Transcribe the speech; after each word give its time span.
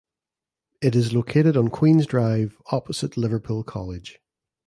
It 0.81 0.95
is 0.95 1.13
located 1.13 1.55
on 1.55 1.69
Queens 1.69 2.07
Drive 2.07 2.59
opposite 2.71 3.17
Liverpool 3.17 3.63
College. 3.63 4.17